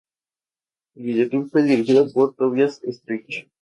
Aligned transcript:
El 0.95 1.03
videoclip 1.03 1.51
fue 1.51 1.61
dirigido 1.61 2.11
por 2.11 2.33
Tobias 2.33 2.81
Stretch. 2.89 3.45